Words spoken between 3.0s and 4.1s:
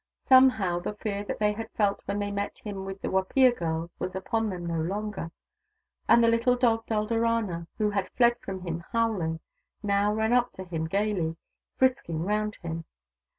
the Wapiya girls